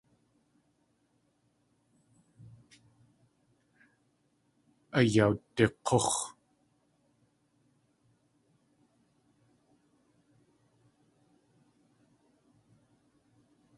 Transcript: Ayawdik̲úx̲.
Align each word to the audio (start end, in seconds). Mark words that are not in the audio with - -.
Ayawdik̲úx̲. 4.97 6.15